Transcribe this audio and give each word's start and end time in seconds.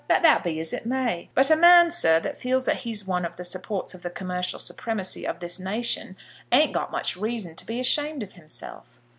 Let 0.09 0.23
that 0.23 0.43
be 0.43 0.59
as 0.59 0.73
it 0.73 0.87
may. 0.87 1.29
But 1.35 1.51
a 1.51 1.55
man, 1.55 1.91
sir, 1.91 2.19
that 2.21 2.39
feels 2.39 2.65
that 2.65 2.77
he's 2.77 3.05
one 3.05 3.23
of 3.23 3.35
the 3.35 3.43
supports 3.43 3.93
of 3.93 4.01
the 4.01 4.09
commercial 4.09 4.57
supremacy 4.57 5.27
of 5.27 5.41
this 5.41 5.59
nation 5.59 6.17
ain't 6.51 6.73
got 6.73 6.91
much 6.91 7.15
reason 7.15 7.53
to 7.57 7.65
be 7.67 7.79
ashamed 7.79 8.23
of 8.23 8.33
himself." 8.33 8.99